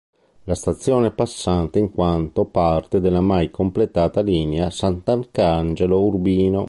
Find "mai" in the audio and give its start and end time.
3.21-3.51